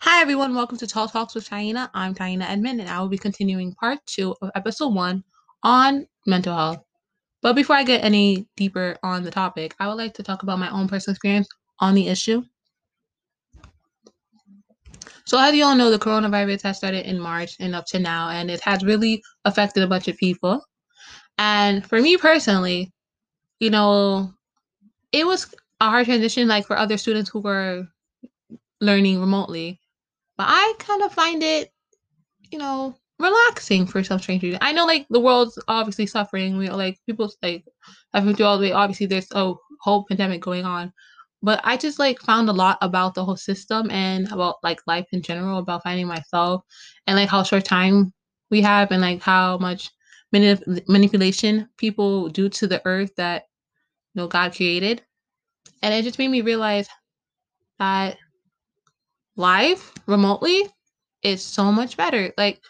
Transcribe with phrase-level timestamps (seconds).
[0.00, 1.90] Hi everyone, welcome to Tall Talks with Taina.
[1.92, 5.24] I'm Taina Edmond and I will be continuing part two of episode one
[5.64, 6.84] on mental health.
[7.42, 10.60] But before I get any deeper on the topic, I would like to talk about
[10.60, 11.48] my own personal experience
[11.80, 12.44] on the issue.
[15.24, 18.30] So, as you all know, the coronavirus has started in March and up to now,
[18.30, 20.64] and it has really affected a bunch of people.
[21.38, 22.92] And for me personally,
[23.58, 24.32] you know,
[25.10, 27.84] it was a hard transition, like for other students who were
[28.80, 29.80] learning remotely.
[30.38, 31.70] But I kind of find it,
[32.50, 34.58] you know, relaxing for strange reason.
[34.62, 36.56] I know like the world's obviously suffering.
[36.56, 37.64] We like people like
[38.14, 38.72] having to all the way.
[38.72, 40.92] Obviously, there's a whole pandemic going on,
[41.42, 45.06] but I just like found a lot about the whole system and about like life
[45.12, 46.62] in general, about finding myself
[47.08, 48.12] and like how short time
[48.50, 49.90] we have and like how much
[50.34, 53.44] manip- manipulation people do to the earth that
[54.14, 55.02] you know God created.
[55.82, 56.88] And it just made me realize
[57.80, 58.18] that
[59.38, 60.66] live remotely
[61.22, 62.32] is so much better.
[62.36, 62.60] Like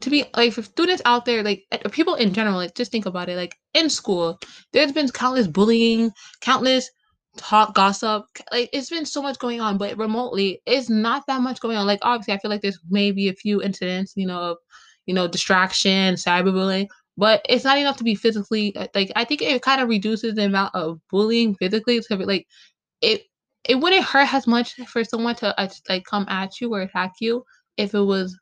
[0.00, 3.28] to be like for students out there, like people in general, like just think about
[3.28, 3.36] it.
[3.36, 4.38] Like in school,
[4.72, 6.88] there's been countless bullying, countless
[7.36, 8.24] talk gossip.
[8.52, 11.86] Like it's been so much going on, but remotely, it's not that much going on.
[11.86, 14.58] Like obviously, I feel like there's maybe a few incidents, you know, of
[15.06, 19.10] you know distraction, cyberbullying, but it's not enough to be physically uh, like.
[19.16, 22.00] I think it kind of reduces the amount of bullying physically.
[22.02, 22.46] So like
[23.00, 23.22] it
[23.64, 27.14] it wouldn't hurt as much for someone to uh, like come at you or attack
[27.20, 27.44] you
[27.76, 28.38] if it was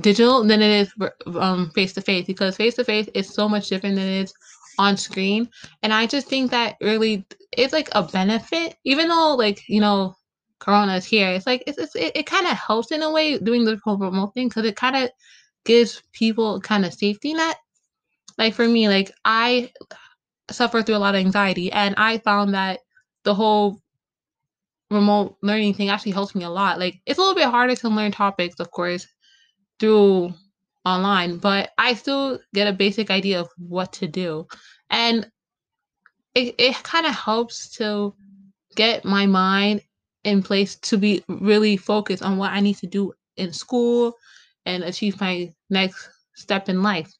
[0.00, 0.92] digital than it is
[1.36, 4.34] um face to face because face to face is so much different than it is
[4.78, 5.48] on screen.
[5.82, 10.14] And i just think that really it's like a benefit even though like you know
[10.58, 13.38] corona is here it's like it's, it's it, it kind of helps in a way
[13.38, 15.10] doing the whole remote thing because it kind of
[15.64, 17.56] gives people kind of safety net.
[18.38, 19.72] Like for me like i
[20.50, 22.80] suffer through a lot of anxiety and i found that
[23.24, 23.80] the whole
[24.90, 27.88] remote learning thing actually helps me a lot like it's a little bit harder to
[27.88, 29.06] learn topics of course
[29.78, 30.32] through
[30.86, 34.46] online, but I still get a basic idea of what to do.
[34.88, 35.28] And
[36.34, 38.14] it, it kind of helps to
[38.76, 39.82] get my mind
[40.24, 44.14] in place to be really focused on what I need to do in school
[44.64, 47.12] and achieve my next step in life.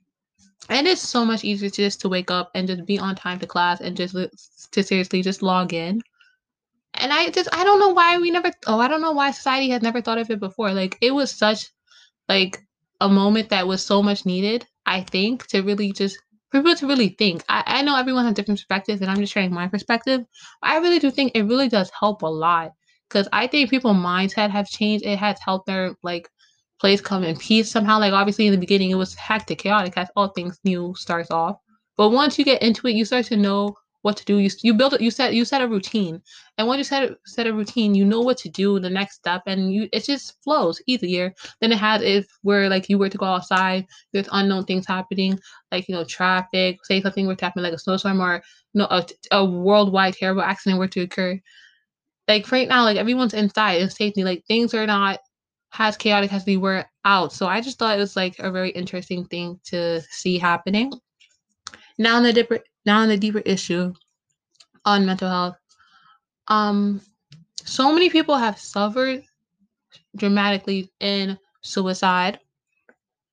[0.69, 3.47] And it's so much easier just to wake up and just be on time to
[3.47, 4.15] class and just
[4.73, 6.03] to seriously just log in.
[6.95, 9.69] And I just I don't know why we never oh I don't know why society
[9.71, 10.73] has never thought of it before.
[10.73, 11.69] Like it was such
[12.29, 12.63] like
[13.01, 16.19] a moment that was so much needed, I think, to really just
[16.51, 17.45] for people to really think.
[17.49, 20.25] I, I know everyone has different perspectives and I'm just sharing my perspective.
[20.63, 22.73] I really do think it really does help a lot.
[23.09, 25.05] Cause I think people's mindset have changed.
[25.05, 26.29] It has helped their like
[26.81, 27.99] place come in peace somehow.
[27.99, 31.59] Like obviously in the beginning it was hectic, chaotic as all things new starts off.
[31.97, 33.75] But once you get into it, you start to know
[34.07, 34.39] what to do.
[34.39, 35.01] You you build it.
[35.01, 36.23] You set you set a routine,
[36.57, 39.17] and when you set a, set a routine, you know what to do the next
[39.17, 43.09] step, and you it just flows easier than it had if where like you were
[43.09, 43.85] to go outside.
[44.13, 45.41] There's unknown things happening,
[45.73, 46.79] like you know traffic.
[46.85, 48.43] Say something were to happen, like a snowstorm or
[48.75, 51.41] you know a, a worldwide terrible accident were to occur.
[52.29, 54.23] Like right now, like everyone's inside in safety.
[54.23, 55.19] Like things are not
[55.79, 57.33] as chaotic as they were out.
[57.33, 60.93] So I just thought it was like a very interesting thing to see happening.
[61.99, 63.93] Now, on the deeper, now on the deeper issue
[64.85, 65.57] on mental health,
[66.49, 67.01] um,
[67.65, 69.25] so many people have suffered
[70.17, 72.39] dramatically in suicide,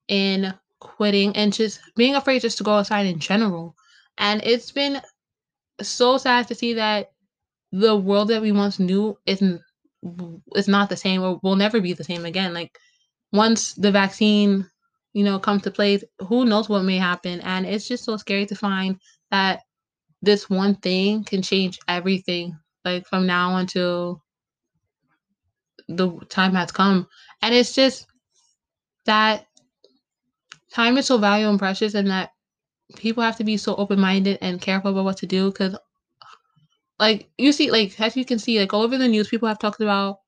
[0.08, 3.76] in quitting, and just being afraid just to go outside in general.
[4.18, 5.02] And it's been
[5.82, 7.12] so sad to see that
[7.72, 9.62] the world that we once knew isn't
[10.56, 12.54] is not the same or will never be the same again.
[12.54, 12.78] Like
[13.32, 14.70] once the vaccine,
[15.14, 17.42] you know, comes to place, who knows what may happen.
[17.42, 19.00] And it's just so scary to find
[19.32, 19.62] that
[20.22, 24.24] this one thing can change everything like from now until
[25.90, 27.08] the time has come
[27.42, 28.08] and it's just
[29.06, 29.46] that
[30.72, 32.32] time is so valuable and precious and that
[32.96, 35.76] people have to be so open-minded and careful about what to do because
[37.00, 39.60] like you see like as you can see like all over the news people have
[39.60, 40.20] talked about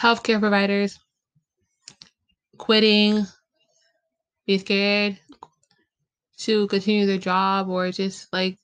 [0.00, 0.98] healthcare providers
[2.58, 3.26] quitting
[4.46, 5.18] be scared
[6.36, 8.58] to continue their job or just like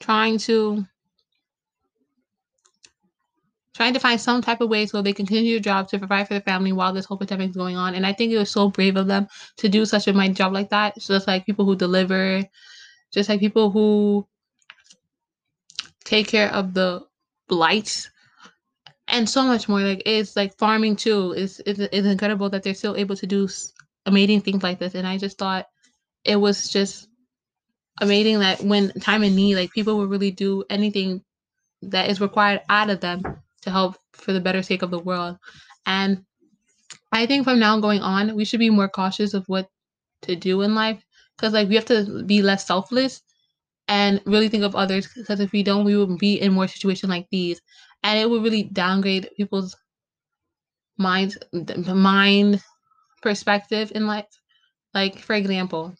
[0.00, 0.84] trying to
[3.74, 6.28] trying to find some type of way so they can continue their job to provide
[6.28, 7.94] for the family while this whole pandemic is going on.
[7.94, 9.26] And I think it was so brave of them
[9.56, 11.00] to do such a mighty job like that.
[11.00, 12.44] So it's like people who deliver,
[13.12, 14.26] just like people who
[16.04, 17.02] take care of the
[17.48, 18.10] blights
[19.08, 19.80] and so much more.
[19.80, 21.32] Like it's like farming too.
[21.36, 23.48] It's, it's, it's incredible that they're still able to do
[24.06, 24.94] amazing things like this.
[24.94, 25.66] And I just thought
[26.24, 27.08] it was just
[28.00, 31.22] amazing that when time and need, like people will really do anything
[31.82, 33.22] that is required out of them
[33.62, 35.36] to help for the better sake of the world.
[35.86, 36.24] And
[37.12, 39.68] I think from now going on, we should be more cautious of what
[40.22, 41.04] to do in life
[41.36, 43.22] because like we have to be less selfless
[43.88, 47.10] and really think of others because if we don't we will be in more situations
[47.10, 47.60] like these.
[48.04, 49.76] And it will really downgrade people's
[50.96, 51.36] mind
[51.94, 52.62] mind
[53.22, 54.26] perspective in life.
[54.94, 55.94] Like for example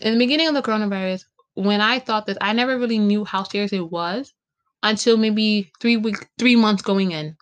[0.00, 1.24] in the beginning of the coronavirus
[1.54, 4.32] when i thought that i never really knew how serious it was
[4.82, 7.36] until maybe three weeks three months going in.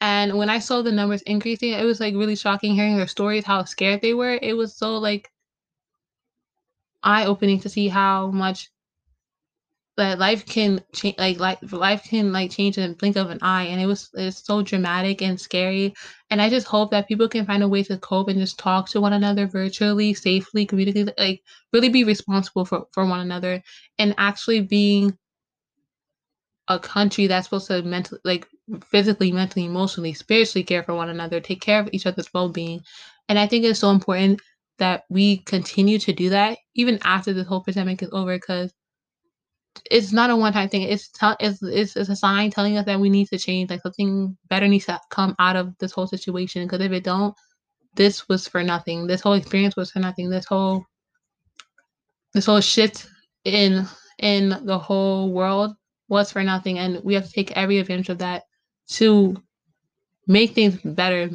[0.00, 3.44] And when i saw the numbers increasing it was like really shocking hearing their stories
[3.44, 4.38] how scared they were.
[4.42, 5.30] It was so like
[7.02, 8.70] eye opening to see how much
[9.96, 13.38] that life can change like life life can like change in the blink of an
[13.42, 15.94] eye and it was it's so dramatic and scary.
[16.30, 18.88] And i just hope that people can find a way to cope and just talk
[18.90, 21.42] to one another virtually safely communicate like
[21.72, 23.62] really be responsible for for one another
[23.98, 25.18] and actually being
[26.68, 28.46] a country that's supposed to mentally like
[28.84, 32.80] physically mentally emotionally spiritually care for one another take care of each other's well-being.
[33.28, 34.40] And i think it's so important
[34.80, 38.74] that we continue to do that even after this whole pandemic is over because
[39.90, 40.82] it's not a one time thing.
[40.82, 43.70] It's, t- it's it's it's a sign telling us that we need to change.
[43.70, 46.64] Like something better needs to come out of this whole situation.
[46.66, 47.34] Because if it don't,
[47.94, 49.06] this was for nothing.
[49.06, 50.30] This whole experience was for nothing.
[50.30, 50.84] This whole
[52.34, 53.08] this whole shift
[53.44, 53.86] in
[54.18, 55.74] in the whole world
[56.08, 56.78] was for nothing.
[56.78, 58.42] And we have to take every advantage of that
[58.90, 59.36] to
[60.26, 61.30] make things better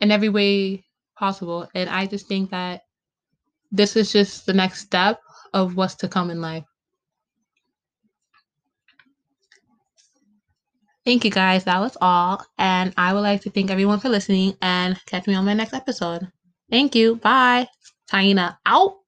[0.00, 0.85] in every way
[1.16, 1.68] possible.
[1.74, 2.82] And I just think that
[3.72, 5.20] this is just the next step
[5.52, 6.64] of what's to come in life.
[11.04, 11.64] Thank you guys.
[11.64, 12.44] That was all.
[12.58, 15.72] And I would like to thank everyone for listening and catch me on my next
[15.72, 16.28] episode.
[16.70, 17.16] Thank you.
[17.16, 17.68] Bye.
[18.10, 19.05] Taina out.